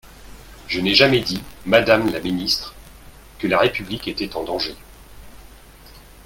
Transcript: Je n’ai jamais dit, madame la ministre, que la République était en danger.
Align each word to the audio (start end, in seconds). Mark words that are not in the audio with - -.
Je 0.67 0.79
n’ai 0.79 0.95
jamais 0.95 1.19
dit, 1.19 1.43
madame 1.67 2.09
la 2.11 2.19
ministre, 2.21 2.73
que 3.37 3.45
la 3.45 3.59
République 3.59 4.07
était 4.07 4.35
en 4.35 4.43
danger. 4.43 4.75